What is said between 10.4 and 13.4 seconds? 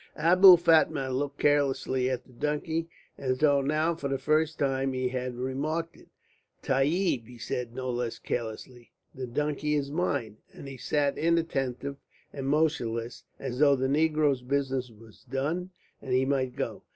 and he sat inattentive and motionless,